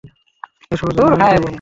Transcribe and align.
এসবের 0.71 0.93
জন্য 0.95 1.07
আমি 1.07 1.17
দায়ী। 1.21 1.37